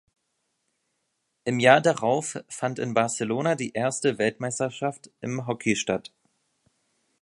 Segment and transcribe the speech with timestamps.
[1.43, 6.11] Im Jahr darauf fand in Barcelona die erste Weltmeisterschaft im Hockey statt.